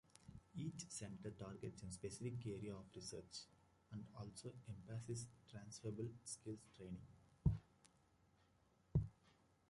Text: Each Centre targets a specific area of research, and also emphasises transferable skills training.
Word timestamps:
Each 0.55 0.89
Centre 0.89 1.29
targets 1.29 1.83
a 1.83 1.91
specific 1.91 2.47
area 2.47 2.73
of 2.73 2.85
research, 2.95 3.45
and 3.91 4.03
also 4.17 4.49
emphasises 4.67 5.27
transferable 5.47 6.09
skills 6.25 6.57
training. 6.75 7.05